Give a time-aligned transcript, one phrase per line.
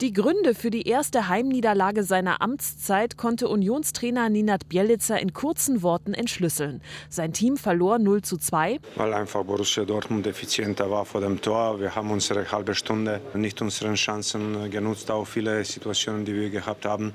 [0.00, 6.14] Die Gründe für die erste Heimniederlage seiner Amtszeit konnte Unionstrainer Ninat Bielica in kurzen Worten
[6.14, 6.80] entschlüsseln.
[7.08, 8.78] Sein Team verlor 0 zu 2.
[8.94, 11.80] Weil einfach Borussia Dortmund effizienter war vor dem Tor.
[11.80, 16.86] Wir haben unsere halbe Stunde nicht unseren Chancen genutzt, auch viele Situationen, die wir gehabt
[16.86, 17.12] haben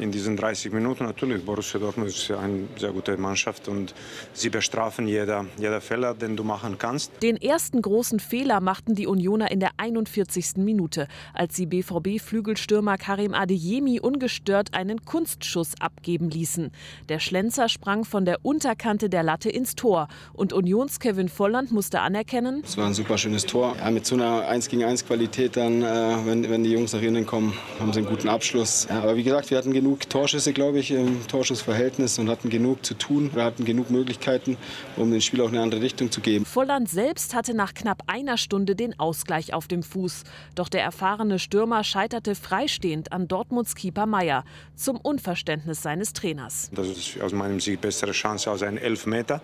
[0.00, 1.04] in diesen 30 Minuten.
[1.04, 3.94] Natürlich, Borussia Dortmund ist eine sehr gute Mannschaft und
[4.32, 7.12] sie bestrafen jeder, jeder Fehler, den du machen kannst.
[7.22, 10.56] Den ersten großen Fehler machten die Unioner in der 41.
[10.56, 16.70] Minute, als sie BVB-Flügelstürmer Karim Adeyemi ungestört einen Kunstschuss abgeben ließen.
[17.08, 22.00] Der Schlenzer sprang von der Unterkante der Latte ins Tor und Unions Kevin Volland musste
[22.00, 22.62] anerkennen.
[22.64, 23.76] Es war ein super schönes Tor.
[23.78, 27.02] Ja, mit so einer 1 gegen 1 Qualität dann, äh, wenn, wenn die Jungs nach
[27.02, 28.86] innen kommen, haben sie einen guten Abschluss.
[28.88, 32.86] Ja, aber wie gesagt, wir hatten genug Torschüsse, glaube ich, im Torschussverhältnis und hatten genug
[32.86, 33.30] zu tun.
[33.34, 34.56] Wir hatten genug Möglichkeiten,
[34.96, 36.46] um dem Spiel auch eine andere Richtung zu geben.
[36.46, 40.24] Volland selbst hatte nach knapp einer Stunde den Ausgleich auf dem Fuß.
[40.54, 46.70] Doch der erfahrene Stürmer scheiterte freistehend an Dortmunds Keeper Meier zum Unverständnis seines Trainers.
[46.72, 49.42] Das ist aus meinem Sicht bessere Chance als ein Elfmeter.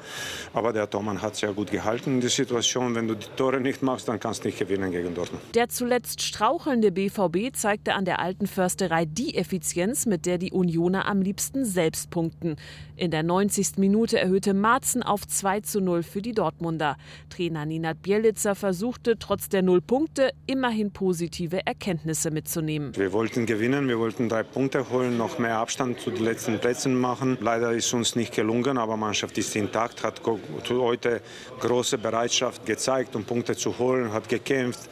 [0.54, 2.94] Aber der Tormann hat sehr gut gehalten in der Situation.
[2.94, 5.42] Wenn du die Tore nicht machst, dann kannst du nicht gewinnen gegen Dortmund.
[5.54, 11.06] Der zuletzt strauchelnde BVB zeigte an der alten Försterei die Effizienz, mit der die Unioner
[11.06, 12.56] am liebsten selbst punkten.
[12.96, 13.78] In der 90.
[13.78, 16.96] Minute erhöhte Marzen auf 2 zu 0 für die Dortmunder.
[17.28, 22.94] Trainer Ninat Bielica versuchte trotz der Null Punkte immerhin positive Erkenntnisse mitzunehmen.
[22.96, 26.98] Wir wollten gewinnen, wir wollten drei Punkte holen, noch mehr Abstand zu den letzten Plätzen
[26.98, 27.38] machen.
[27.40, 30.20] Leider ist uns nicht gelungen, aber die Mannschaft ist intakt, hat
[30.68, 31.20] heute
[31.60, 34.88] große Bereitschaft gezeigt, um Punkte zu holen, hat gekämpft.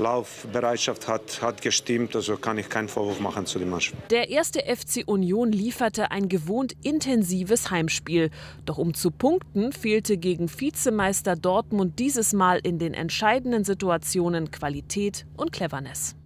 [0.00, 3.92] Laufbereitschaft hat, hat gestimmt, also kann ich keinen Vorwurf machen zu dem Match.
[4.10, 8.30] Der erste FC Union lieferte ein gewohnt intensives Heimspiel.
[8.64, 15.26] Doch um zu punkten, fehlte gegen Vizemeister Dortmund dieses Mal in den entscheidenden Situationen Qualität
[15.36, 16.16] und Cleverness.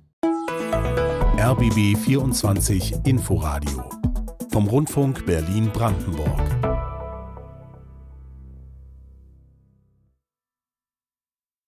[1.37, 3.85] RBB 24 Inforadio
[4.51, 6.74] vom Rundfunk Berlin-Brandenburg.